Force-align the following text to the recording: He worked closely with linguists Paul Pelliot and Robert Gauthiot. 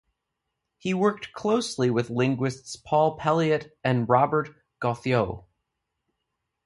He 0.79 0.95
worked 0.95 1.31
closely 1.31 1.91
with 1.91 2.09
linguists 2.09 2.75
Paul 2.75 3.17
Pelliot 3.19 3.77
and 3.83 4.09
Robert 4.09 4.49
Gauthiot. 4.81 5.43